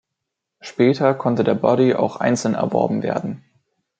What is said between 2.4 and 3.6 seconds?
erworben werden.